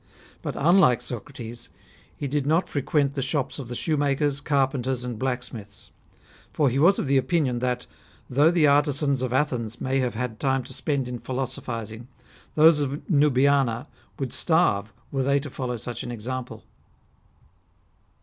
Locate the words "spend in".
10.73-11.19